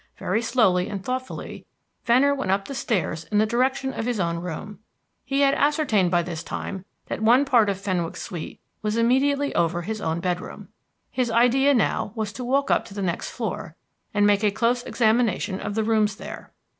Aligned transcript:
Very 0.17 0.41
slowly 0.41 0.89
and 0.89 1.03
thoughtfully, 1.05 1.67
Venner 2.05 2.33
went 2.33 2.49
up 2.49 2.65
the 2.67 2.73
stairs 2.73 3.25
in 3.25 3.37
the 3.37 3.45
direction 3.45 3.93
of 3.93 4.07
his 4.07 4.19
own 4.19 4.39
room. 4.39 4.79
He 5.23 5.41
had 5.41 5.53
ascertained 5.53 6.09
by 6.09 6.23
this 6.23 6.41
time 6.41 6.85
that 7.05 7.21
one 7.21 7.45
part 7.45 7.69
of 7.69 7.79
Fenwick's 7.79 8.23
suite 8.23 8.59
was 8.81 8.97
immediately 8.97 9.53
over 9.53 9.83
his 9.83 10.01
own 10.01 10.19
bedroom. 10.19 10.69
His 11.11 11.29
idea 11.29 11.75
now 11.75 12.13
was 12.15 12.33
to 12.33 12.43
walk 12.43 12.71
up 12.71 12.83
to 12.85 12.95
the 12.95 13.03
next 13.03 13.29
floor, 13.29 13.75
and 14.11 14.25
make 14.25 14.43
a 14.43 14.49
close 14.49 14.81
examination 14.85 15.59
of 15.59 15.75
the 15.75 15.83
rooms 15.83 16.15
there. 16.15 16.51